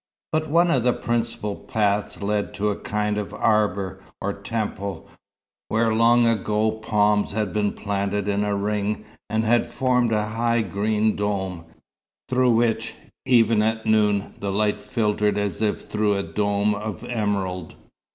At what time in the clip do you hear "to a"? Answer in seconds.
2.55-2.75